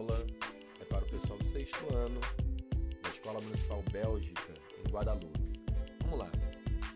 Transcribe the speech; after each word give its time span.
aula 0.00 0.26
é 0.80 0.84
para 0.84 1.04
o 1.04 1.08
pessoal 1.08 1.38
do 1.38 1.44
sexto 1.44 1.94
ano 1.94 2.18
da 3.02 3.10
Escola 3.10 3.38
Municipal 3.42 3.82
Bélgica, 3.92 4.54
em 4.78 4.84
Guadalupe. 4.90 5.38
Vamos 6.02 6.20
lá. 6.20 6.32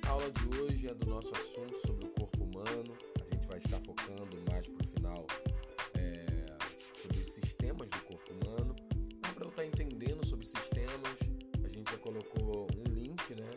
A 0.07 0.09
aula 0.09 0.31
de 0.31 0.49
hoje 0.59 0.89
é 0.89 0.95
do 0.95 1.11
nosso 1.11 1.31
assunto 1.35 1.79
sobre 1.87 2.07
o 2.07 2.09
corpo 2.09 2.45
humano. 2.45 2.97
A 3.21 3.25
gente 3.35 3.47
vai 3.47 3.59
estar 3.59 3.79
focando 3.81 4.43
mais 4.51 4.67
para 4.67 4.83
o 4.83 4.87
final 4.89 5.27
é, 5.99 6.47
sobre 6.97 7.19
os 7.19 7.31
sistemas 7.31 7.91
do 7.91 7.99
corpo 8.05 8.33
humano. 8.33 8.75
Para 9.35 9.45
eu 9.45 9.51
estar 9.51 9.67
entendendo 9.67 10.25
sobre 10.25 10.47
sistemas, 10.47 11.19
a 11.63 11.69
gente 11.69 11.91
já 11.91 11.99
colocou 11.99 12.67
um 12.75 12.85
link 12.91 13.35
né, 13.35 13.51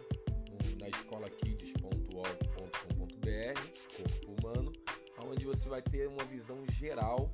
na 0.82 0.90
escolakids.ol.com.br, 0.90 3.62
corpo 3.96 4.36
humano, 4.42 4.74
onde 5.20 5.46
você 5.46 5.70
vai 5.70 5.82
ter 5.82 6.10
uma 6.10 6.26
visão 6.26 6.66
geral 6.72 7.32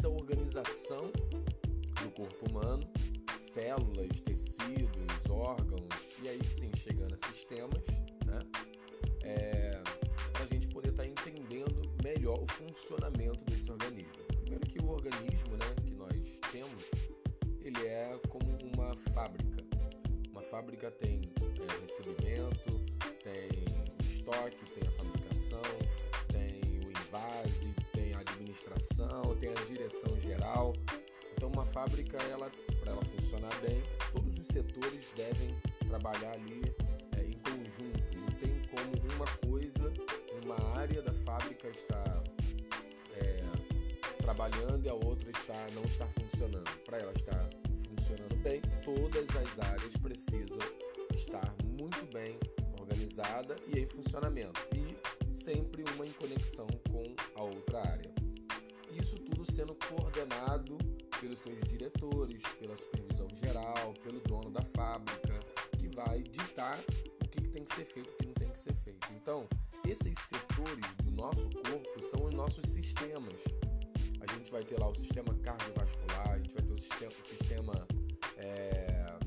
desde 0.00 0.06
a 0.06 0.08
organização 0.08 1.10
do 2.02 2.10
corpo 2.10 2.50
humano, 2.50 2.88
células, 3.38 4.20
tecidos, 4.24 5.28
órgãos, 5.28 5.88
e 6.22 6.28
aí 6.28 6.44
sim 6.44 6.70
chegando 6.76 7.14
a 7.14 7.28
sistemas, 7.28 7.84
né? 8.24 8.40
É, 9.22 9.82
para 10.32 10.44
a 10.44 10.46
gente 10.46 10.68
poder 10.68 10.90
estar 10.90 11.02
tá 11.02 11.08
entendendo 11.08 11.82
melhor 12.02 12.40
o 12.42 12.46
funcionamento 12.46 13.44
desse 13.44 13.70
organismo. 13.70 14.24
Primeiro 14.40 14.66
que 14.66 14.78
o 14.78 14.88
organismo 14.88 15.56
né, 15.56 15.74
que 15.82 15.90
nós 15.92 16.40
temos, 16.50 16.84
ele 17.60 17.86
é 17.86 18.18
como 18.28 18.46
uma 18.74 18.96
fábrica. 19.12 19.62
Uma 20.30 20.42
fábrica 20.42 20.90
tem 20.90 21.20
é, 21.40 21.80
recebimento, 21.80 22.80
tem 23.22 23.64
estoque, 24.14 24.64
tem 24.72 24.88
a 24.88 24.92
fabricação, 24.92 25.62
tem 26.28 26.80
o 26.86 26.90
invase, 26.90 27.74
administração, 28.60 29.36
tem 29.36 29.50
a 29.50 29.64
direção 29.64 30.20
geral. 30.20 30.72
Então, 31.32 31.48
uma 31.48 31.64
fábrica, 31.64 32.18
ela, 32.24 32.50
para 32.80 32.92
ela 32.92 33.04
funcionar 33.04 33.54
bem, 33.60 33.82
todos 34.12 34.38
os 34.38 34.46
setores 34.46 35.08
devem 35.16 35.56
trabalhar 35.88 36.32
ali 36.32 36.74
é, 37.16 37.24
em 37.24 37.38
conjunto. 37.38 38.18
Não 38.18 38.26
tem 38.38 38.62
como 38.68 39.14
uma 39.14 39.26
coisa, 39.48 39.92
uma 40.44 40.78
área 40.78 41.00
da 41.02 41.12
fábrica 41.14 41.68
estar 41.68 42.22
é, 43.14 43.42
trabalhando 44.18 44.84
e 44.84 44.88
a 44.88 44.94
outra 44.94 45.30
está, 45.30 45.68
não 45.74 45.84
está 45.84 46.06
funcionando. 46.06 46.70
Para 46.84 46.98
ela 46.98 47.12
estar 47.12 47.48
funcionando 47.88 48.36
bem, 48.42 48.60
todas 48.84 49.28
as 49.36 49.58
áreas 49.58 49.96
precisam 50.02 50.58
estar 51.14 51.54
muito 51.64 52.04
bem 52.12 52.38
organizada 52.78 53.56
e 53.68 53.78
em 53.78 53.86
funcionamento. 53.86 54.60
E 54.74 55.36
sempre 55.38 55.84
uma 55.94 56.06
em 56.06 56.12
conexão 56.12 56.66
com 56.90 57.14
a 57.34 57.42
outra 57.42 57.80
área. 57.80 58.09
Isso 59.02 59.16
tudo 59.16 59.50
sendo 59.50 59.74
coordenado 59.74 60.76
pelos 61.20 61.38
seus 61.38 61.58
diretores, 61.68 62.42
pela 62.58 62.76
supervisão 62.76 63.28
geral, 63.42 63.94
pelo 64.02 64.20
dono 64.20 64.50
da 64.50 64.62
fábrica, 64.62 65.40
que 65.78 65.88
vai 65.88 66.22
ditar 66.22 66.78
o 67.22 67.28
que 67.28 67.40
tem 67.48 67.64
que 67.64 67.74
ser 67.74 67.84
feito 67.84 68.08
e 68.08 68.12
o 68.12 68.16
que 68.16 68.26
não 68.26 68.34
tem 68.34 68.50
que 68.50 68.60
ser 68.60 68.74
feito. 68.74 69.08
Então, 69.14 69.48
esses 69.86 70.18
setores 70.18 70.84
do 71.02 71.10
nosso 71.10 71.48
corpo 71.50 72.02
são 72.10 72.24
os 72.24 72.34
nossos 72.34 72.70
sistemas. 72.70 73.40
A 74.20 74.32
gente 74.34 74.50
vai 74.50 74.62
ter 74.64 74.78
lá 74.78 74.88
o 74.88 74.94
sistema 74.94 75.34
cardiovascular, 75.34 76.32
a 76.32 76.38
gente 76.38 76.52
vai 76.52 76.62
ter 76.62 76.72
o 76.72 76.78
sistema, 76.78 77.10
o 77.10 77.26
sistema 77.26 77.88
é, 78.36 79.18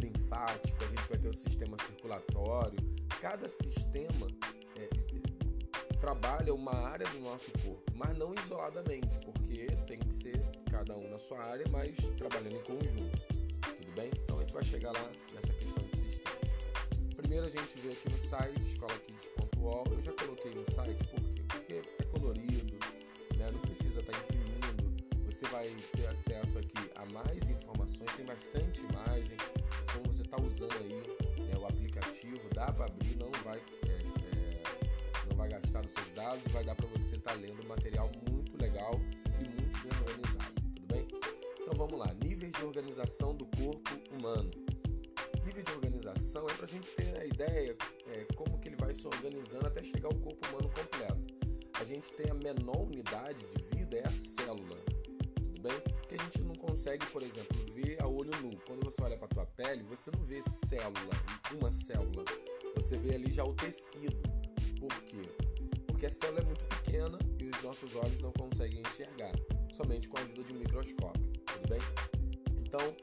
linfático, 0.00 0.84
a 0.84 0.86
gente 0.86 1.08
vai 1.08 1.18
ter 1.18 1.28
o 1.28 1.34
sistema 1.34 1.76
circulatório. 1.84 2.78
Cada 3.20 3.48
sistema 3.48 4.26
trabalha 6.02 6.52
uma 6.52 6.74
área 6.88 7.06
do 7.06 7.20
nosso 7.20 7.52
corpo, 7.52 7.92
mas 7.94 8.18
não 8.18 8.34
isoladamente, 8.34 9.20
porque 9.20 9.68
tem 9.86 10.00
que 10.00 10.12
ser 10.12 10.36
cada 10.68 10.96
um 10.96 11.08
na 11.08 11.16
sua 11.16 11.40
área, 11.40 11.64
mas 11.70 11.94
trabalhando 12.18 12.56
em 12.56 12.62
conjunto. 12.64 13.22
Tudo 13.76 13.92
bem? 13.94 14.10
Então 14.24 14.36
a 14.36 14.40
gente 14.42 14.52
vai 14.52 14.64
chegar 14.64 14.90
lá 14.90 15.12
nessa 15.32 15.52
questão 15.52 15.84
de 15.84 15.96
sistemas. 15.96 17.14
Primeiro 17.16 17.46
a 17.46 17.48
gente 17.48 17.78
vê 17.78 17.92
aqui 17.92 18.10
no 18.10 18.20
site 18.20 18.60
escolakids.ol. 18.62 19.84
Eu 19.92 20.02
já 20.02 20.12
coloquei 20.12 20.52
no 20.52 20.68
site 20.72 21.04
por 21.04 21.20
quê? 21.20 21.44
Porque 21.46 21.74
é 22.00 22.04
colorido, 22.06 22.78
né? 23.36 23.50
não 23.52 23.60
precisa 23.60 24.00
estar 24.00 24.12
imprimindo. 24.12 25.04
Você 25.26 25.46
vai 25.46 25.68
ter 25.96 26.06
acesso 26.08 26.58
aqui 26.58 26.90
a 26.96 27.06
mais 27.12 27.48
informações, 27.48 28.12
tem 28.16 28.26
bastante 28.26 28.80
imagem. 28.80 29.36
Como 29.92 30.12
você 30.12 30.22
está 30.22 30.36
usando 30.42 30.76
aí 30.78 31.46
né, 31.46 31.56
o 31.56 31.64
aplicativo, 31.64 32.40
dá 32.52 32.72
para 32.72 32.86
abrir, 32.86 33.16
não 33.16 33.30
vai 33.44 33.62
é, 33.86 34.11
vai 35.42 35.48
gastar 35.48 35.82
nos 35.82 35.92
seus 35.92 36.12
dados 36.14 36.52
vai 36.52 36.62
dar 36.62 36.76
para 36.76 36.86
você 36.86 37.16
estar 37.16 37.32
tá 37.32 37.36
lendo 37.36 37.64
um 37.64 37.68
material 37.68 38.08
muito 38.30 38.56
legal 38.56 39.00
e 39.40 39.48
muito 39.48 39.80
bem 39.82 39.92
organizado, 39.98 40.54
tudo 40.76 40.86
bem? 40.86 41.08
Então 41.60 41.74
vamos 41.74 41.98
lá, 41.98 42.14
níveis 42.22 42.52
de 42.52 42.64
organização 42.64 43.34
do 43.34 43.44
corpo 43.46 43.90
humano. 44.12 44.50
Nível 45.44 45.64
de 45.64 45.72
organização 45.72 46.48
é 46.48 46.54
para 46.54 46.66
a 46.66 46.68
gente 46.68 46.88
ter 46.90 47.18
a 47.18 47.26
ideia 47.26 47.76
é, 48.06 48.24
como 48.36 48.60
que 48.60 48.68
ele 48.68 48.76
vai 48.76 48.94
se 48.94 49.04
organizando 49.04 49.66
até 49.66 49.82
chegar 49.82 50.06
ao 50.06 50.14
corpo 50.14 50.46
humano 50.48 50.70
completo. 50.70 51.34
A 51.74 51.84
gente 51.84 52.12
tem 52.12 52.30
a 52.30 52.34
menor 52.34 52.82
unidade 52.82 53.44
de 53.44 53.76
vida 53.76 53.96
é 53.96 54.06
a 54.06 54.12
célula, 54.12 54.76
tudo 55.34 55.60
bem? 55.60 55.80
Que 56.08 56.14
a 56.14 56.22
gente 56.22 56.40
não 56.42 56.54
consegue, 56.54 57.04
por 57.06 57.20
exemplo, 57.20 57.58
ver 57.74 58.00
a 58.00 58.06
olho 58.06 58.30
nu. 58.40 58.56
Quando 58.64 58.84
você 58.84 59.02
olha 59.02 59.18
para 59.18 59.26
tua 59.26 59.46
pele, 59.46 59.82
você 59.82 60.08
não 60.12 60.22
vê 60.22 60.40
célula, 60.44 61.14
uma 61.52 61.72
célula. 61.72 62.24
Você 62.76 62.96
vê 62.96 63.16
ali 63.16 63.32
já 63.32 63.44
o 63.44 63.54
tecido. 63.54 64.31
Por 64.82 65.00
quê? 65.04 65.28
Porque 65.86 66.06
a 66.06 66.10
célula 66.10 66.40
é 66.40 66.44
muito 66.44 66.64
pequena 66.64 67.16
e 67.38 67.48
os 67.48 67.62
nossos 67.62 67.94
olhos 67.94 68.20
não 68.20 68.32
conseguem 68.32 68.80
enxergar, 68.80 69.30
somente 69.76 70.08
com 70.08 70.18
a 70.18 70.22
ajuda 70.22 70.42
de 70.42 70.52
um 70.52 70.56
microscópio, 70.56 71.22
tudo 71.46 71.68
bem? 71.68 71.80
Então, 72.58 72.96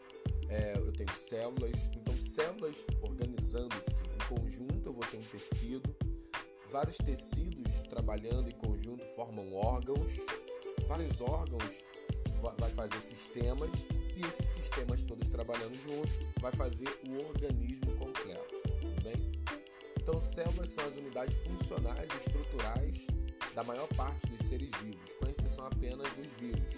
é, 0.49 0.73
eu 0.75 0.91
tenho 0.91 1.15
células, 1.15 1.89
então 1.95 2.13
células 2.19 2.75
organizando-se 3.01 4.03
em 4.03 4.35
conjunto, 4.35 4.89
eu 4.89 4.91
vou 4.91 5.05
ter 5.05 5.15
um 5.15 5.21
tecido, 5.21 5.95
vários 6.69 6.97
tecidos 6.97 7.81
trabalhando 7.83 8.49
em 8.49 8.57
conjunto 8.57 9.05
formam 9.15 9.53
órgãos, 9.53 10.11
vários 10.85 11.21
órgãos 11.21 11.81
vai 12.59 12.71
fazer 12.71 12.99
sistemas 12.99 13.71
e 14.17 14.21
esses 14.25 14.47
sistemas 14.47 15.01
todos 15.01 15.29
trabalhando 15.29 15.75
junto 15.75 16.41
vai 16.41 16.51
fazer 16.51 16.89
o 17.07 17.25
organismo 17.25 17.95
completo. 17.95 18.59
Então, 20.09 20.19
células 20.19 20.71
são 20.71 20.83
as 20.85 20.97
unidades 20.97 21.35
funcionais 21.43 22.09
e 22.09 22.17
estruturais 22.17 23.05
da 23.53 23.63
maior 23.63 23.87
parte 23.89 24.25
dos 24.25 24.47
seres 24.47 24.71
vivos, 24.81 25.13
com 25.19 25.29
exceção 25.29 25.67
apenas 25.67 26.11
dos 26.13 26.31
vírus. 26.39 26.73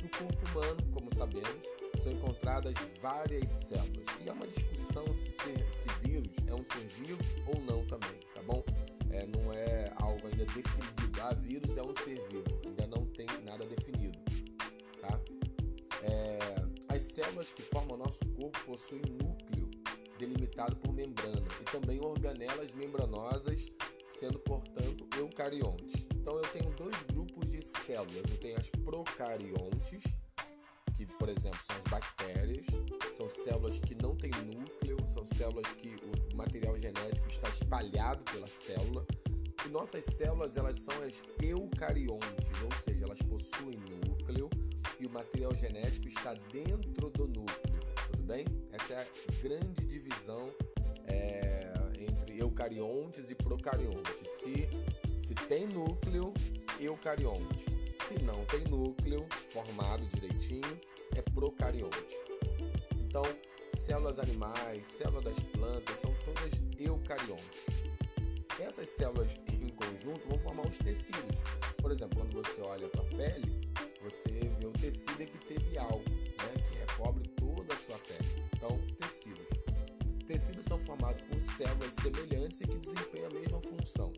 No 0.00 0.08
corpo 0.10 0.48
humano, 0.50 0.76
como 0.92 1.12
sabemos, 1.12 1.66
são 1.98 2.12
encontradas 2.12 2.74
várias 3.02 3.50
células. 3.50 4.06
E 4.24 4.30
há 4.30 4.32
uma 4.32 4.46
discussão 4.46 5.12
se, 5.12 5.32
ser, 5.32 5.66
se 5.68 5.88
vírus 6.04 6.30
é 6.46 6.54
um 6.54 6.64
ser 6.64 6.86
vivo 7.00 7.18
ou 7.48 7.60
não 7.62 7.84
também, 7.86 8.20
tá 8.32 8.42
bom? 8.44 8.62
É, 9.10 9.26
não 9.26 9.52
é 9.52 9.92
algo 9.96 10.24
ainda 10.28 10.44
definido. 10.44 11.20
Ah, 11.22 11.34
vírus 11.34 11.76
é 11.76 11.82
um 11.82 11.94
ser 11.96 12.24
vivo, 12.28 12.44
ainda 12.66 12.86
não 12.86 13.04
tem 13.06 13.26
nada 13.44 13.66
definido, 13.66 14.16
tá? 15.00 15.18
É, 16.04 16.38
as 16.88 17.02
células 17.02 17.50
que 17.50 17.62
formam 17.62 17.96
nosso 17.96 18.24
corpo 18.36 18.56
possuem 18.64 19.02
núcleo 19.20 19.45
delimitado 20.18 20.76
por 20.76 20.92
membrana, 20.92 21.46
e 21.60 21.64
também 21.64 22.00
organelas 22.00 22.72
membranosas, 22.72 23.66
sendo, 24.08 24.38
portanto, 24.38 25.06
eucariontes. 25.16 26.06
Então, 26.14 26.36
eu 26.36 26.48
tenho 26.48 26.70
dois 26.70 27.02
grupos 27.02 27.50
de 27.50 27.62
células. 27.62 28.30
Eu 28.30 28.38
tenho 28.38 28.58
as 28.58 28.70
procariontes, 28.70 30.02
que, 30.96 31.06
por 31.06 31.28
exemplo, 31.28 31.58
são 31.66 31.76
as 31.76 31.84
bactérias, 31.84 32.66
são 33.12 33.28
células 33.28 33.78
que 33.78 33.94
não 33.94 34.16
têm 34.16 34.30
núcleo, 34.30 34.96
são 35.06 35.26
células 35.26 35.66
que 35.72 35.94
o 36.32 36.36
material 36.36 36.78
genético 36.78 37.28
está 37.28 37.48
espalhado 37.48 38.24
pela 38.24 38.46
célula. 38.46 39.06
E 39.64 39.68
nossas 39.68 40.04
células, 40.04 40.56
elas 40.56 40.78
são 40.80 40.94
as 41.02 41.14
eucariontes, 41.42 42.62
ou 42.62 42.72
seja, 42.78 43.04
elas 43.04 43.20
possuem 43.22 43.78
núcleo 44.06 44.48
e 44.98 45.06
o 45.06 45.10
material 45.10 45.54
genético 45.54 46.08
está 46.08 46.32
dentro 46.50 47.10
do 47.10 47.26
núcleo 47.26 47.75
bem? 48.26 48.44
Essa 48.72 48.94
é 48.94 49.00
a 49.02 49.42
grande 49.42 49.86
divisão 49.86 50.52
é, 51.06 51.72
entre 51.98 52.38
eucariontes 52.38 53.30
e 53.30 53.34
procariontes. 53.34 54.12
Se, 54.40 54.68
se 55.16 55.34
tem 55.34 55.66
núcleo, 55.66 56.34
eucarionte. 56.80 57.64
Se 58.02 58.20
não 58.22 58.44
tem 58.46 58.64
núcleo 58.64 59.26
formado 59.52 60.04
direitinho, 60.06 60.80
é 61.14 61.22
procarionte. 61.22 62.16
Então, 62.98 63.22
células 63.74 64.18
animais, 64.18 64.86
células 64.86 65.24
das 65.24 65.42
plantas 65.44 65.98
são 66.00 66.12
todas 66.24 66.52
eucariontes. 66.78 67.66
Essas 68.58 68.88
células 68.88 69.30
em 69.48 69.68
conjunto 69.68 70.28
vão 70.28 70.38
formar 70.38 70.66
os 70.66 70.78
tecidos. 70.78 71.38
Por 71.80 71.92
exemplo, 71.92 72.18
quando 72.18 72.32
você 72.34 72.60
olha 72.60 72.88
para 72.88 73.02
a 73.02 73.04
pele, 73.04 73.70
você 74.02 74.28
vê 74.58 74.66
o 74.66 74.72
tecido 74.72 75.20
epitelial, 75.20 76.00
né, 76.00 76.62
que 76.68 76.78
recobre 76.78 77.35
toda 77.66 77.74
a 77.74 77.76
sua 77.76 77.98
pele. 77.98 78.48
Então, 78.54 78.78
tecidos. 78.96 79.48
Tecidos 80.26 80.64
são 80.64 80.78
formados 80.80 81.22
por 81.22 81.40
células 81.40 81.94
semelhantes 81.94 82.60
e 82.60 82.66
que 82.66 82.78
desempenham 82.78 83.30
a 83.30 83.34
mesma 83.34 83.60
função. 83.60 84.12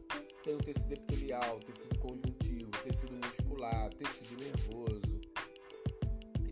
Tem 0.44 0.54
o 0.54 0.58
tecido 0.58 0.92
epitelial, 0.92 1.58
tecido 1.60 1.98
conjuntivo, 1.98 2.70
tecido 2.82 3.16
muscular, 3.16 3.92
tecido 3.94 4.36
nervoso. 4.42 5.20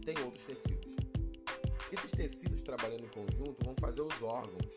tem 0.05 0.19
outros 0.25 0.45
tecidos. 0.45 0.97
Esses 1.91 2.11
tecidos 2.11 2.63
trabalhando 2.63 3.05
em 3.05 3.09
conjunto 3.09 3.65
vão 3.65 3.75
fazer 3.81 4.03
os 4.03 4.23
órgãos 4.23 4.73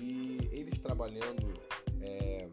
e 0.00 0.38
eles 0.52 0.78
trabalhando 0.78 1.54
é, 2.02 2.48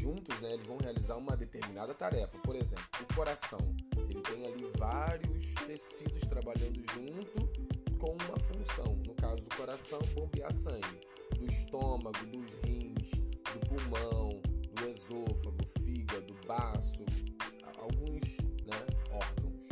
juntos, 0.00 0.38
né, 0.40 0.54
eles 0.54 0.66
vão 0.66 0.78
realizar 0.78 1.16
uma 1.16 1.36
determinada 1.36 1.94
tarefa. 1.94 2.38
Por 2.38 2.56
exemplo, 2.56 2.84
o 3.00 3.14
coração, 3.14 3.60
ele 4.08 4.20
tem 4.22 4.46
ali 4.46 4.66
vários 4.76 5.54
tecidos 5.66 6.20
trabalhando 6.22 6.82
junto 6.92 7.69
com 8.00 8.12
uma 8.12 8.38
função. 8.38 8.96
No 9.06 9.14
caso 9.14 9.44
do 9.44 9.54
coração, 9.54 10.00
bombear 10.14 10.52
sangue, 10.52 11.00
do 11.38 11.46
estômago, 11.46 12.26
dos 12.26 12.52
rins, 12.64 13.10
do 13.52 13.60
pulmão, 13.68 14.40
do 14.72 14.88
esôfago, 14.88 15.64
fígado, 15.78 16.34
baço, 16.46 17.04
alguns 17.78 18.38
né, 18.64 18.86
órgãos. 19.12 19.68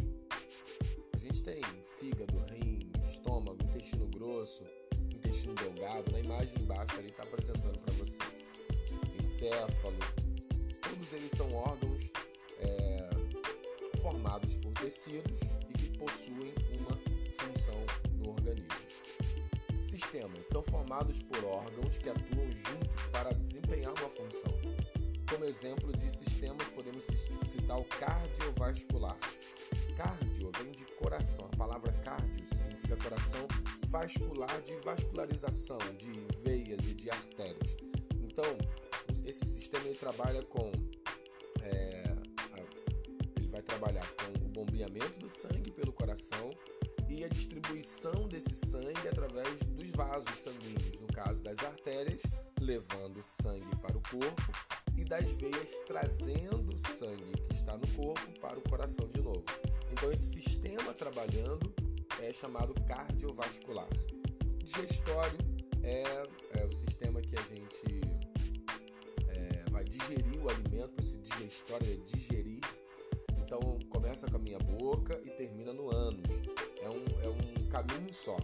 A 1.14 1.18
gente 1.18 1.42
tem 1.42 1.62
fígado, 1.98 2.38
rim, 2.50 2.92
estômago, 3.08 3.58
intestino 3.64 4.06
grosso, 4.08 4.64
intestino 5.10 5.54
delgado. 5.54 6.12
Na 6.12 6.20
imagem 6.20 6.54
embaixo 6.60 6.98
ali 6.98 7.08
está 7.08 7.22
apresentando 7.22 7.78
para 7.80 7.94
você. 7.94 8.22
Encéfalo. 9.22 9.98
Todos 10.82 11.12
eles 11.14 11.30
são 11.32 11.50
órgãos 11.54 12.10
é, 12.60 13.08
formados 14.02 14.56
por 14.56 14.72
tecidos 14.74 15.40
e 15.70 15.72
que 15.72 15.98
possuem 15.98 16.52
uma 16.78 16.98
função 17.38 18.07
no 18.48 18.50
organismo. 18.50 19.82
Sistemas 19.82 20.46
são 20.46 20.62
formados 20.62 21.22
por 21.22 21.44
órgãos 21.44 21.98
que 21.98 22.08
atuam 22.08 22.46
juntos 22.46 23.06
para 23.12 23.32
desempenhar 23.32 23.92
uma 23.92 24.10
função. 24.10 24.52
Como 25.28 25.44
exemplo 25.44 25.92
de 25.92 26.10
sistemas, 26.10 26.68
podemos 26.70 27.06
citar 27.44 27.78
o 27.78 27.84
cardiovascular. 27.84 29.16
Cardio 29.96 30.50
vem 30.58 30.72
de 30.72 30.84
coração. 30.96 31.48
A 31.52 31.56
palavra 31.56 31.92
cardio 32.04 32.46
significa 32.46 32.96
coração, 32.96 33.46
vascular 33.86 34.60
de 34.62 34.74
vascularização 34.76 35.78
de 35.98 36.26
veias 36.42 36.78
e 36.86 36.94
de 36.94 37.10
artérias. 37.10 37.76
Então, 38.22 38.56
esse 39.26 39.44
sistema 39.44 39.84
ele 39.86 39.98
trabalha 39.98 40.42
com 40.44 40.70
é, 41.62 42.16
ele 43.36 43.48
vai 43.48 43.62
trabalhar 43.62 44.06
com 44.12 44.44
o 44.44 44.48
bombeamento 44.48 45.18
do 45.18 45.28
sangue 45.28 45.70
pelo 45.70 45.92
coração 45.92 46.50
e 47.08 47.24
a 47.24 47.28
distribuição 47.28 48.28
desse 48.28 48.54
sangue 48.54 49.08
através 49.08 49.58
dos 49.60 49.90
vasos 49.90 50.36
sanguíneos, 50.38 51.00
no 51.00 51.06
caso 51.08 51.42
das 51.42 51.58
artérias, 51.58 52.20
levando 52.60 53.22
sangue 53.22 53.74
para 53.76 53.96
o 53.96 54.02
corpo 54.02 54.52
e 54.96 55.04
das 55.04 55.28
veias 55.32 55.78
trazendo 55.86 56.76
sangue 56.76 57.32
que 57.48 57.54
está 57.54 57.76
no 57.76 57.86
corpo 57.88 58.40
para 58.40 58.58
o 58.58 58.68
coração 58.68 59.08
de 59.08 59.20
novo. 59.20 59.44
Então 59.92 60.12
esse 60.12 60.42
sistema 60.42 60.92
trabalhando 60.92 61.72
é 62.20 62.32
chamado 62.32 62.74
cardiovascular. 62.86 63.88
Digestório 64.58 65.38
é, 65.82 66.02
é 66.60 66.66
o 66.66 66.72
sistema 66.72 67.22
que 67.22 67.36
a 67.36 67.42
gente 67.42 68.00
é, 69.28 69.70
vai 69.70 69.84
digerir 69.84 70.42
o 70.42 70.48
alimento, 70.48 71.00
esse 71.00 71.18
digestório 71.18 71.86
é 71.90 71.96
digerir. 72.16 72.60
Então 73.38 73.78
começa 73.88 74.28
com 74.28 74.36
a 74.36 74.40
minha 74.40 74.58
boca 74.58 75.18
e 75.24 75.30
termina 75.30 75.72
no 75.72 75.90
ânus. 75.90 76.28
É 76.82 76.88
um, 76.88 77.04
é 77.22 77.28
um 77.28 77.68
caminho 77.68 78.12
só. 78.12 78.36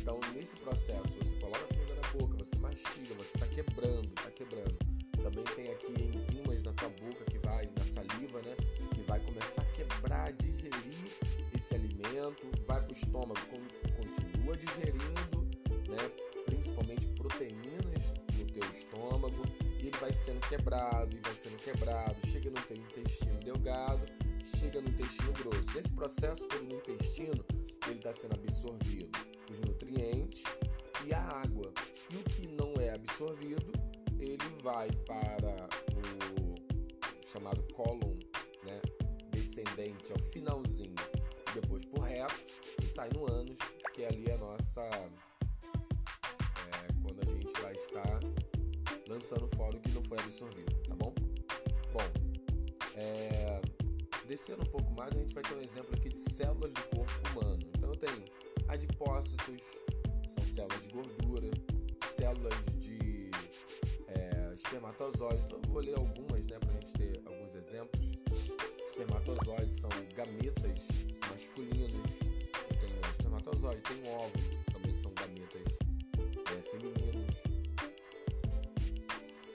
Então 0.00 0.18
nesse 0.34 0.56
processo 0.56 1.16
você 1.18 1.34
coloca 1.36 1.64
a 1.64 1.74
comida 1.74 1.94
na 1.94 2.08
boca, 2.18 2.36
você 2.38 2.56
mastiga, 2.56 3.14
você 3.14 3.36
está 3.36 3.46
quebrando, 3.46 4.08
está 4.08 4.30
quebrando 4.30 4.90
também 5.22 5.44
tem 5.54 5.70
aqui 5.70 6.02
enzimas 6.02 6.62
na 6.62 6.72
tua 6.72 6.88
boca 6.88 7.24
que 7.24 7.38
vai, 7.38 7.68
na 7.76 7.84
saliva, 7.84 8.40
né? 8.42 8.56
Que 8.94 9.02
vai 9.02 9.20
começar 9.20 9.62
a 9.62 9.64
quebrar, 9.66 10.32
digerir 10.32 11.12
esse 11.54 11.74
alimento, 11.74 12.50
vai 12.66 12.80
para 12.80 12.90
o 12.90 12.92
estômago, 12.92 13.40
continua 13.96 14.56
digerindo, 14.56 15.48
né? 15.88 16.10
Principalmente 16.46 17.06
proteínas 17.08 18.04
no 18.36 18.44
teu 18.46 18.70
estômago 18.72 19.42
e 19.78 19.88
ele 19.88 19.96
vai 19.98 20.12
sendo 20.12 20.40
quebrado 20.48 21.14
e 21.14 21.20
vai 21.20 21.34
sendo 21.34 21.56
quebrado, 21.58 22.16
chega 22.28 22.50
no 22.50 22.60
teu 22.62 22.76
intestino 22.76 23.38
delgado, 23.40 24.06
chega 24.42 24.80
no 24.80 24.88
intestino 24.88 25.32
grosso. 25.32 25.70
Nesse 25.74 25.90
processo 25.90 26.46
todo 26.48 26.64
no 26.64 26.76
intestino, 26.76 27.44
está 28.00 28.12
sendo 28.14 28.34
absorvido 28.34 29.18
os 29.50 29.60
nutrientes 29.60 30.42
e 31.06 31.12
a 31.12 31.20
água. 31.20 31.72
E 32.10 32.16
o 32.16 32.24
que 32.24 32.46
não 32.48 32.74
é 32.80 32.94
absorvido 32.94 33.72
ele 34.18 34.48
vai 34.62 34.90
para 35.06 35.68
o 35.96 36.54
chamado 37.26 37.62
cólon 37.74 38.18
né, 38.64 38.80
descendente, 39.30 40.12
ao 40.12 40.18
finalzinho, 40.18 40.96
depois 41.54 41.84
por 41.84 42.00
reto 42.00 42.34
e 42.82 42.86
sai 42.86 43.08
no 43.14 43.30
ânus, 43.30 43.58
que 43.94 44.04
ali 44.04 44.26
é 44.26 44.34
a 44.34 44.38
nossa. 44.38 44.82
É, 44.82 45.10
quando 47.02 47.20
a 47.22 47.32
gente 47.32 47.60
vai 47.60 47.74
estar 47.74 48.20
lançando 49.08 49.48
fora 49.56 49.76
o 49.76 49.80
que 49.80 49.90
não 49.92 50.02
foi 50.04 50.18
absorvido, 50.18 50.74
tá 50.88 50.94
bom? 50.94 51.14
Bom, 51.92 52.02
é, 52.94 53.60
descendo 54.40 54.62
um 54.62 54.70
pouco 54.70 54.90
mais, 54.92 55.14
a 55.14 55.18
gente 55.18 55.34
vai 55.34 55.42
ter 55.42 55.54
um 55.54 55.60
exemplo 55.60 55.94
aqui 55.94 56.08
de 56.08 56.18
células 56.18 56.72
do 56.72 56.82
corpo 56.96 57.12
humano. 57.28 57.58
Então 57.76 57.94
tenho 57.94 58.24
adipócitos, 58.68 59.62
são 60.26 60.42
células 60.42 60.82
de 60.82 60.88
gordura, 60.88 61.50
células 62.06 62.54
de 62.78 63.30
espermatozoides. 64.54 65.44
Então 65.44 65.60
eu 65.62 65.70
vou 65.70 65.82
ler 65.82 65.94
algumas, 65.94 66.46
né, 66.46 66.58
pra 66.58 66.72
gente 66.72 66.90
ter 66.92 67.22
alguns 67.26 67.54
exemplos. 67.54 68.00
Espermatozoides 68.88 69.76
são 69.76 69.90
gametas 70.14 70.78
masculinos. 71.28 72.10
Tenho 72.80 73.12
espermatozoide, 73.12 73.82
tem 73.82 74.10
óvulo, 74.10 74.64
também 74.72 74.96
são 74.96 75.12
gametas 75.12 75.62
é, 76.50 76.62
femininos. 76.62 77.36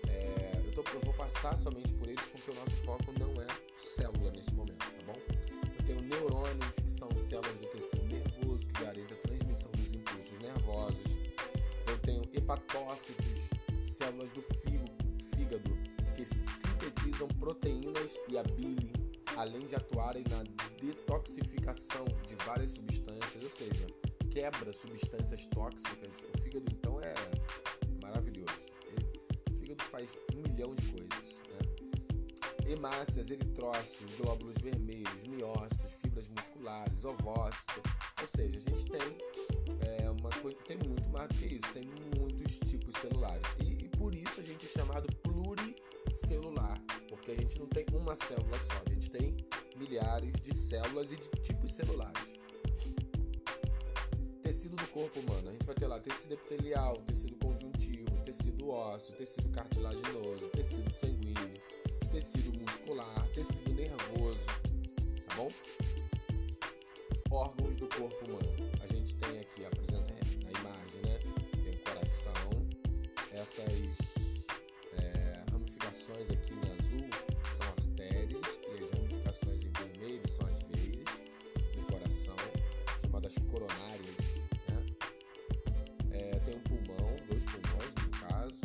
É, 0.07 0.61
eu, 0.63 0.71
tô, 0.73 0.83
eu 0.91 1.01
vou 1.01 1.13
passar 1.15 1.57
somente 1.57 1.91
por 1.93 2.07
eles 2.07 2.23
porque 2.25 2.51
o 2.51 2.53
nosso 2.53 2.77
foco 2.85 3.11
não 3.19 3.34
neurônios, 6.15 6.75
são 6.89 7.09
células 7.17 7.59
do 7.59 7.67
tecido 7.67 8.05
nervoso, 8.05 8.67
que 8.67 8.83
garantem 8.83 9.17
a 9.17 9.21
transmissão 9.21 9.71
dos 9.71 9.93
impulsos 9.93 10.39
nervosos. 10.39 11.05
Eu 11.87 11.97
tenho 11.99 12.23
hepatócitos, 12.33 13.49
células 13.83 14.31
do 14.31 14.41
fígado, 14.41 15.77
que 16.15 16.25
sintetizam 16.49 17.27
proteínas 17.39 18.17
e 18.29 18.37
a 18.37 18.43
bile, 18.43 18.91
além 19.35 19.65
de 19.65 19.75
atuarem 19.75 20.23
na 20.29 20.43
detoxificação 20.79 22.05
de 22.27 22.35
várias 22.45 22.71
substâncias, 22.71 23.43
ou 23.43 23.49
seja, 23.49 23.87
quebra 24.31 24.71
substâncias 24.71 25.45
tóxicas. 25.47 26.11
O 26.33 26.37
fígado 26.39 26.65
então 26.71 26.99
é 27.01 27.13
maravilhoso. 28.01 28.53
O 29.51 29.55
fígado 29.55 29.83
faz 29.83 30.09
um 30.33 30.41
milhão 30.41 30.73
de 30.73 30.87
coisas. 30.87 31.35
Né? 31.49 32.71
Hemácias, 32.71 33.29
eritrócitos, 33.29 34.15
glóbulos 34.15 34.55
vermelhos, 34.57 35.23
miócitos, 35.27 36.04
fibras 36.65 37.05
musculares, 37.05 37.05
ovócitos. 37.05 37.83
Ou 38.19 38.27
seja, 38.27 38.57
a 38.57 38.69
gente 38.69 38.85
tem 38.85 39.17
é, 39.81 40.09
uma 40.09 40.29
coisa, 40.41 40.57
tem 40.67 40.77
muito 40.77 41.07
mais 41.09 41.27
do 41.29 41.35
que 41.35 41.45
isso, 41.45 41.73
tem 41.73 41.83
muitos 42.17 42.57
tipos 42.69 42.95
celulares. 42.95 43.45
E, 43.59 43.85
e 43.85 43.89
por 43.89 44.13
isso 44.15 44.39
a 44.39 44.43
gente 44.43 44.65
é 44.65 44.69
chamado 44.69 45.07
pluricelular, 45.17 46.81
porque 47.07 47.31
a 47.31 47.35
gente 47.35 47.59
não 47.59 47.67
tem 47.67 47.85
uma 47.93 48.15
célula 48.15 48.57
só, 48.59 48.73
a 48.85 48.93
gente 48.93 49.11
tem 49.11 49.37
milhares 49.77 50.33
de 50.41 50.55
células 50.55 51.11
e 51.11 51.17
de 51.17 51.29
tipos 51.41 51.71
celulares. 51.73 52.35
Tecido 54.41 54.75
do 54.75 54.87
corpo 54.87 55.19
humano, 55.19 55.49
a 55.49 55.51
gente 55.51 55.65
vai 55.65 55.75
ter 55.75 55.87
lá 55.87 55.99
tecido 55.99 56.35
epitelial, 56.35 56.97
tecido 57.01 57.35
conjuntivo, 57.37 58.23
tecido 58.23 58.69
ósseo, 58.69 59.15
tecido 59.15 59.49
cartilaginoso, 59.49 60.47
tecido 60.49 60.91
sanguíneo, 60.91 61.61
tecido 62.11 62.57
muscular, 62.59 63.27
tecido 63.33 63.73
nervoso, 63.73 64.39
tá 65.27 65.35
bom? 65.35 65.51
Órgãos 67.35 67.75
do 67.75 67.87
corpo 67.89 68.25
humano. 68.25 68.71
A 68.81 68.87
gente 68.87 69.13
tem 69.15 69.39
aqui 69.39 69.65
apresenta 69.65 70.13
na 70.41 70.51
imagem, 70.57 71.01
né? 71.03 71.19
Tem 71.63 71.75
o 71.75 71.79
coração, 71.79 72.33
essas 73.33 74.15
ramificações 75.51 76.29
aqui 76.29 76.53
em 76.53 76.59
azul 76.59 77.09
são 77.57 77.67
artérias 77.67 78.41
e 78.71 78.83
as 78.83 78.89
ramificações 78.89 79.63
em 79.63 79.69
vermelho 79.69 80.29
são 80.29 80.47
as 80.47 80.59
veias 80.63 81.05
no 81.75 81.83
coração, 81.83 82.35
chamadas 83.01 83.35
coronárias. 83.49 84.15
Né? 84.69 84.85
É, 86.11 86.39
tem 86.39 86.55
um 86.55 86.59
pulmão, 86.61 87.15
dois 87.27 87.43
pulmões 87.43 87.93
no 88.01 88.09
caso. 88.11 88.61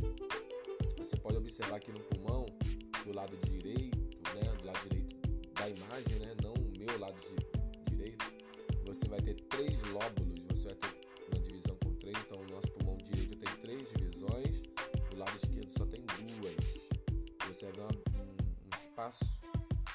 Você 0.96 1.16
pode 1.16 1.38
observar 1.38 1.76
aqui 1.76 1.90
no 1.90 2.00
pulmão, 2.00 2.46
do 3.04 3.12
lado 3.12 3.36
direito, 3.38 3.98
né? 4.34 4.52
do 4.60 4.66
lado 4.66 4.88
direito 4.88 5.16
da 5.54 5.68
imagem, 5.68 6.18
né? 6.20 6.36
não 6.42 6.54
o 6.54 6.78
meu 6.78 6.98
lado 6.98 7.18
direito, 7.20 7.49
você 9.00 9.08
vai 9.08 9.20
ter 9.20 9.34
três 9.34 9.82
lóbulos, 9.84 10.40
você 10.50 10.68
vai 10.68 10.76
ter 10.76 10.88
uma 11.32 11.40
divisão 11.40 11.76
com 11.76 11.94
três, 11.94 12.16
então 12.18 12.40
o 12.40 12.50
nosso 12.50 12.70
pulmão 12.72 12.96
direito 12.98 13.36
tem 13.36 13.56
três 13.56 13.88
divisões, 13.92 14.62
do 15.10 15.16
lado 15.16 15.36
esquerdo 15.36 15.70
só 15.70 15.86
tem 15.86 16.02
duas 16.02 16.80
você 17.48 17.64
vai 17.64 17.72
ver 17.72 17.82
um, 17.82 18.20
um, 18.20 18.78
espaço, 18.78 19.24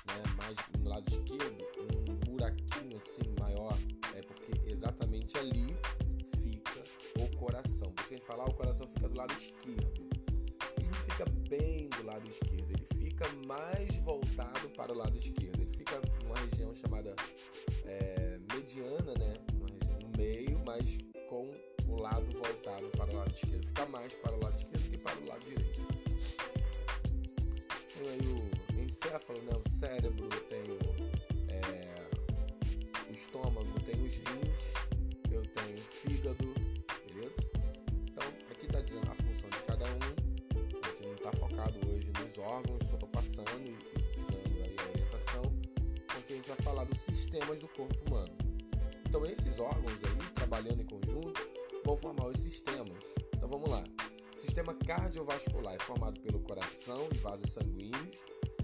né, 0.07 0.24
mais 0.35 0.57
no 0.77 0.89
lado 0.89 1.07
esquerdo, 1.07 1.65
um 2.09 2.15
buraquinho 2.15 2.97
assim 2.97 3.33
maior, 3.39 3.77
justamente 4.95 5.38
ali 5.38 5.75
fica 6.41 6.83
o 7.19 7.38
coração. 7.38 7.91
Por 7.91 8.01
isso 8.01 8.09
que 8.09 8.15
a 8.15 8.17
gente 8.17 8.27
fala, 8.27 8.43
ah, 8.43 8.50
o 8.50 8.53
coração 8.53 8.88
fica 8.88 9.07
do 9.07 9.17
lado 9.17 9.33
esquerdo. 9.33 10.09
Ele 10.77 10.88
não 10.88 10.93
fica 10.93 11.25
bem 11.50 11.89
do 11.89 12.03
lado 12.03 12.27
esquerdo, 12.27 12.71
ele 12.71 12.85
fica 13.00 13.27
mais 13.47 13.95
voltado 14.03 14.69
para 14.69 14.91
o 14.91 14.95
lado 14.95 15.17
esquerdo. 15.17 15.62
Ele 15.62 15.71
fica 15.71 16.01
numa 16.24 16.38
região 16.38 16.74
chamada 16.75 17.15
é, 17.85 18.14
mediana, 18.65 19.13
né? 19.19 19.34
No 20.01 20.17
meio, 20.17 20.60
mas 20.65 20.98
com 21.29 21.51
o 21.88 22.01
lado 22.01 22.25
voltado 22.31 22.88
para 22.98 23.12
o 23.12 23.15
lado 23.15 23.31
esquerdo. 23.31 23.67
Fica 23.67 23.86
mais 23.86 24.13
para 24.15 24.36
o 24.36 24.43
lado 24.43 24.57
esquerdo 24.57 24.89
que 24.89 24.98
para 24.98 25.19
o 25.19 25.27
lado 25.27 25.41
direito. 25.41 25.81
Tem 27.93 28.10
aí 28.10 28.19
o 28.75 28.81
encéfalo, 28.81 29.39
né? 29.43 29.53
O 29.63 29.69
cérebro, 29.69 30.27
tem 30.50 30.63
o, 30.63 30.79
é, 31.51 32.10
o 33.07 33.13
estômago, 33.13 33.79
tem 33.86 34.01
os 34.01 34.15
rins, 34.15 34.74
eu 35.31 35.43
tenho 35.45 35.77
o 35.77 35.81
fígado, 35.81 36.53
beleza? 37.07 37.50
Então, 38.10 38.27
aqui 38.50 38.65
está 38.65 38.81
dizendo 38.81 39.12
a 39.12 39.15
função 39.15 39.50
de 39.50 39.60
cada 39.60 39.86
um. 39.86 40.81
A 40.81 40.88
gente 40.88 41.03
não 41.03 41.13
está 41.13 41.31
focado 41.34 41.79
hoje 41.88 42.12
nos 42.19 42.38
órgãos, 42.39 42.88
só 42.88 42.95
estou 42.95 43.10
passando 43.10 43.62
e, 43.62 43.69
e 43.69 44.24
dando 44.31 44.63
aí 44.63 44.75
a 44.79 44.89
orientação, 44.89 45.43
porque 46.07 46.34
a 46.34 46.36
gente 46.36 46.48
vai 46.48 46.57
falar 46.57 46.84
dos 46.86 47.00
sistemas 47.00 47.60
do 47.60 47.67
corpo 47.67 47.95
humano. 48.07 48.35
Então, 49.15 49.25
esses 49.27 49.60
órgãos 49.60 50.03
aí, 50.03 50.29
trabalhando 50.34 50.81
em 50.81 50.86
conjunto, 50.86 51.41
vão 51.86 51.95
formar 51.95 52.27
os 52.27 52.41
sistemas. 52.41 53.01
Então, 53.34 53.48
vamos 53.48 53.69
lá. 53.69 53.81
sistema 54.34 54.74
cardiovascular 54.74 55.74
é 55.74 55.79
formado 55.79 56.19
pelo 56.19 56.41
coração 56.41 57.07
e 57.13 57.17
vasos 57.19 57.53
sanguíneos 57.53 58.17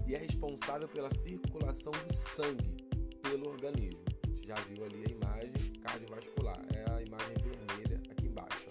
e 0.06 0.14
é 0.14 0.18
responsável 0.18 0.86
pela 0.90 1.10
circulação 1.10 1.90
do 1.92 2.12
sangue 2.12 2.70
pelo 3.22 3.48
organismo. 3.48 4.04
A 4.24 4.28
gente 4.28 4.46
já 4.46 4.54
viu 4.56 4.84
ali 4.84 5.06
a 5.06 5.10
imagem 5.10 5.72
cardiovascular, 5.80 6.60
é 6.74 6.92
a 6.92 7.02
imagem 7.02 7.34
vermelha 7.38 8.02
aqui 8.10 8.26
embaixo, 8.26 8.68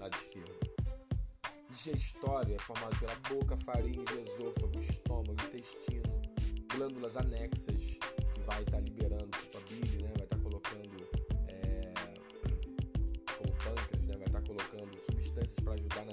lado 0.00 0.16
esquerdo. 0.16 0.58
Digestório 1.70 2.56
é 2.56 2.58
formado 2.58 2.98
pela 2.98 3.14
boca, 3.28 3.56
faringe, 3.56 4.02
esôfago, 4.20 4.80
estômago, 4.80 5.36
intestino, 5.44 6.22
glândulas 6.74 7.16
anexas 7.16 8.00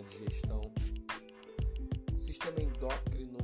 digestão. 0.04 0.74
Sistema 2.18 2.62
endócrino 2.62 3.38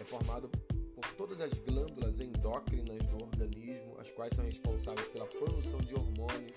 é 0.00 0.04
formado 0.04 0.48
por 0.94 1.04
todas 1.16 1.40
as 1.40 1.56
glândulas 1.58 2.20
endócrinas 2.20 3.06
do 3.06 3.22
organismo, 3.22 3.96
as 3.98 4.10
quais 4.10 4.32
são 4.34 4.44
responsáveis 4.44 5.08
pela 5.08 5.26
produção 5.26 5.80
de 5.80 5.94
hormônios. 5.94 6.56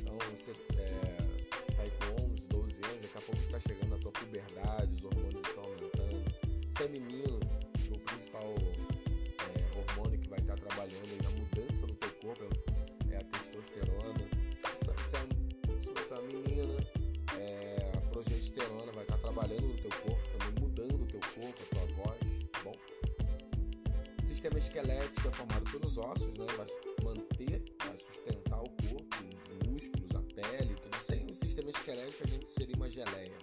Então 0.00 0.16
você 0.30 0.52
está 0.52 1.82
é, 1.82 1.90
com 1.90 2.32
11, 2.32 2.46
12 2.48 2.84
anos, 2.84 3.02
daqui 3.02 3.18
a 3.18 3.20
pouco 3.20 3.42
está 3.42 3.60
chegando 3.60 3.90
na 3.90 3.98
tua 3.98 4.12
puberdade, 4.12 4.94
os 4.94 5.04
hormônios 5.04 5.46
estão 5.46 5.64
aumentando. 5.64 6.70
Se 6.70 6.82
é 6.84 6.88
menino, 6.88 7.40
o 7.90 7.98
principal 8.00 8.54
é, 8.54 9.78
hormônio 9.78 10.18
que 10.18 10.28
vai 10.28 10.38
estar 10.38 10.56
trabalhando 10.56 11.10
aí 11.10 11.22
na 11.22 11.30
mudança 11.30 11.86
do 11.86 11.94
teu 11.94 12.10
corpo 12.22 12.44
é, 13.10 13.14
é 13.14 13.16
a 13.18 13.24
testosterona. 13.24 13.97
A 18.60 18.64
progesterona 18.64 18.92
vai 18.92 19.02
estar 19.04 19.18
trabalhando 19.18 19.66
no 19.66 19.76
teu 19.78 19.90
corpo, 19.90 20.38
também 20.38 20.62
mudando 20.62 21.02
o 21.02 21.06
teu 21.06 21.20
corpo, 21.20 21.62
a 21.62 21.74
tua 21.74 21.86
voz 22.02 22.28
sistema 24.38 24.58
esquelético 24.58 25.26
é 25.26 25.32
formado 25.32 25.68
pelos 25.68 25.98
ossos, 25.98 26.38
né? 26.38 26.46
Vai 26.56 26.66
manter, 27.02 27.60
vai 27.84 27.98
sustentar 27.98 28.60
o 28.60 28.70
corpo, 28.70 29.16
os 29.36 29.68
músculos, 29.68 30.14
a 30.14 30.22
pele, 30.32 30.76
tudo. 30.76 31.02
Sem 31.02 31.26
o 31.26 31.34
sistema 31.34 31.70
esquelético 31.70 32.22
a 32.22 32.26
gente 32.28 32.48
seria 32.48 32.76
uma 32.76 32.88
geleia. 32.88 33.36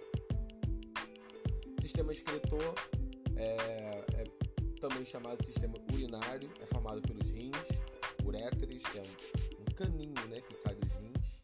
Sistema 1.78 2.12
excretor 2.12 2.74
é, 3.36 4.04
é 4.14 4.24
também 4.80 5.04
chamado 5.04 5.44
sistema 5.44 5.74
urinário, 5.92 6.50
é 6.62 6.66
formado 6.66 7.02
pelos 7.02 7.28
rins, 7.28 7.82
uréteres, 8.24 8.82
que 8.82 8.96
é 8.96 9.02
um, 9.02 9.62
um 9.62 9.74
caninho, 9.74 10.26
né, 10.28 10.40
que 10.40 10.54
sai 10.54 10.74
dos 10.76 10.90
rins. 10.92 11.38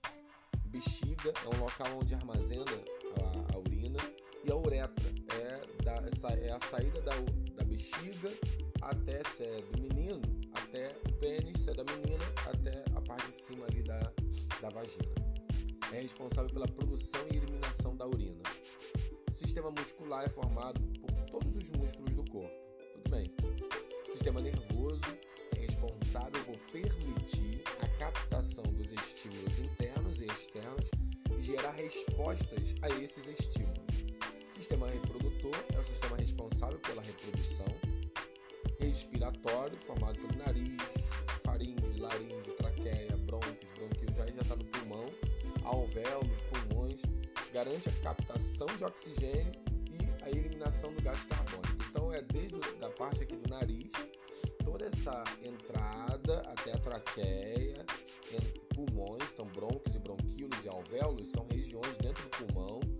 Bexiga 0.64 1.30
é 1.44 1.54
um 1.54 1.60
local 1.60 1.98
onde 2.00 2.14
armazena 2.14 2.64
e 4.52 4.54
a 4.54 4.56
uretra 4.56 5.09
é, 5.40 5.82
da, 5.82 5.94
é 6.37 6.52
a 6.52 6.59
saída 6.59 7.00
da, 7.00 7.12
da 7.54 7.64
bexiga 7.64 8.30
até 8.82 9.23
se 9.25 9.44
é 9.44 9.62
do 9.62 9.80
menino, 9.80 10.21
até 10.52 10.94
o 11.09 11.12
pênis, 11.14 11.61
se 11.61 11.71
é 11.71 11.75
da 11.75 11.85
menina, 11.85 12.25
até 12.47 12.85
a 12.94 13.00
parte 13.00 13.28
de 13.28 13.35
cima 13.35 13.64
ali 13.66 13.82
da, 13.82 13.99
da 14.61 14.68
vagina. 14.68 15.14
É 15.92 16.00
responsável 16.02 16.52
pela 16.52 16.66
produção 16.66 17.21
e 17.30 17.37
eliminação 17.37 17.97
da 17.97 18.06
urina. 18.06 18.42
O 19.30 19.35
sistema 19.35 19.71
muscular 19.71 20.25
é 20.25 20.28
formado 20.28 20.80
por 21.00 21.11
todos 21.30 21.56
os 21.56 21.71
músculos 21.71 22.14
do 22.14 22.25
corpo. 22.30 22.54
Tudo 22.94 23.11
bem. 23.11 23.32
O 24.06 24.11
sistema 24.11 24.40
nervoso 24.40 25.00
é 25.56 25.61
responsável 25.61 26.44
por 26.44 26.59
permitir 26.73 27.62
a 27.80 27.88
captação 27.99 28.64
dos 28.64 28.90
estímulos 28.90 29.59
internos 29.61 30.21
e 30.21 30.26
externos 30.26 30.90
e 31.37 31.40
gerar 31.40 31.73
respostas 31.73 32.75
a 32.82 32.90
esses 32.90 33.26
estímulos. 33.26 33.91
Sistema 34.62 34.87
reprodutor 34.87 35.57
é 35.75 35.81
o 35.81 35.83
sistema 35.83 36.16
responsável 36.16 36.78
pela 36.78 37.02
reprodução 37.02 37.66
respiratório, 38.78 39.76
formado 39.76 40.21
pelo 40.21 40.38
nariz, 40.38 40.81
faringe, 41.45 41.99
laringe, 41.99 42.52
traqueia, 42.57 43.16
brônquios, 43.16 43.73
bronquíolos, 43.73 44.16
já 44.16 44.25
está 44.40 44.54
no 44.54 44.64
pulmão, 44.66 45.12
alvéolos, 45.64 46.38
pulmões, 46.42 47.02
garante 47.52 47.88
a 47.88 47.92
captação 48.04 48.69
de 48.76 48.85
oxigênio 48.85 49.50
e 49.90 50.25
a 50.25 50.31
eliminação 50.31 50.95
do 50.95 51.02
gás 51.02 51.25
carbônico. 51.25 51.85
Então 51.90 52.12
é 52.12 52.23
desde 52.23 52.61
a 52.85 52.88
parte 52.90 53.25
aqui 53.25 53.35
do 53.35 53.50
nariz, 53.50 53.90
toda 54.64 54.85
essa 54.85 55.25
entrada 55.42 56.38
até 56.42 56.73
a 56.73 56.78
traqueia, 56.78 57.85
pulmões, 58.76 59.25
então 59.35 59.47
brônquios 59.47 59.97
e 59.97 59.99
bronquíolos 59.99 60.64
e 60.64 60.69
alvéolos 60.69 61.31
são 61.31 61.49
regiões 61.49 61.97
dentro 61.97 62.23
do 62.23 62.47
pulmão 62.47 62.91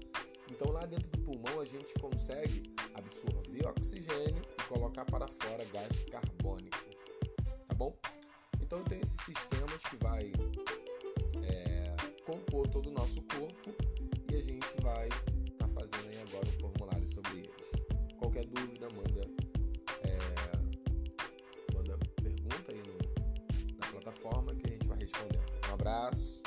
lá 0.82 0.86
dentro 0.86 1.08
do 1.10 1.18
pulmão, 1.20 1.60
a 1.60 1.64
gente 1.64 1.94
consegue 1.94 2.62
absorver 2.94 3.66
oxigênio 3.66 4.42
e 4.58 4.62
colocar 4.64 5.04
para 5.04 5.28
fora 5.28 5.64
gás 5.72 6.04
carbônico. 6.10 6.76
Tá 7.68 7.74
bom? 7.74 7.96
Então, 8.60 8.82
tem 8.82 9.00
esses 9.00 9.20
sistemas 9.20 9.80
que 9.84 9.96
vai 9.96 10.32
é, 11.44 11.94
compor 12.24 12.66
todo 12.68 12.88
o 12.88 12.92
nosso 12.92 13.22
corpo 13.22 13.72
e 14.30 14.34
a 14.34 14.40
gente 14.40 14.66
vai 14.82 15.06
estar 15.06 15.66
tá 15.66 15.68
fazendo 15.68 16.08
aí 16.10 16.20
agora 16.22 16.48
um 16.48 16.60
formulário 16.60 17.06
sobre 17.06 17.38
eles. 17.38 18.16
Qualquer 18.18 18.44
dúvida, 18.46 18.88
manda, 18.90 19.30
é, 20.02 20.18
manda 21.74 21.96
pergunta 22.20 22.72
aí 22.72 22.82
no, 22.82 23.78
na 23.78 23.86
plataforma 23.86 24.54
que 24.56 24.66
a 24.66 24.72
gente 24.72 24.88
vai 24.88 24.98
responder. 24.98 25.40
Um 25.70 25.74
abraço. 25.74 26.42